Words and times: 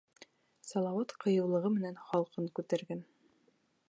Салауат 0.69 1.13
ҡыйыулығы 1.25 1.71
менән 1.75 1.99
халҡын 2.07 2.49
күтәргән. 2.61 3.05